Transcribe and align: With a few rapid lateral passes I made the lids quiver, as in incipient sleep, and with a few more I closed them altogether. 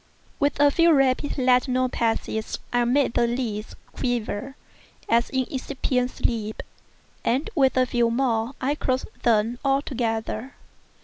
With 0.39 0.59
a 0.59 0.71
few 0.71 0.91
rapid 0.93 1.37
lateral 1.37 1.87
passes 1.87 2.57
I 2.73 2.85
made 2.85 3.13
the 3.13 3.27
lids 3.27 3.75
quiver, 3.93 4.55
as 5.07 5.29
in 5.29 5.45
incipient 5.51 6.09
sleep, 6.09 6.63
and 7.23 7.51
with 7.53 7.77
a 7.77 7.85
few 7.85 8.09
more 8.09 8.53
I 8.59 8.73
closed 8.73 9.09
them 9.21 9.59
altogether. 9.63 10.55